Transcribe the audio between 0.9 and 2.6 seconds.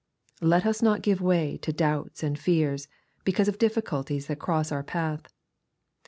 give way to doubts and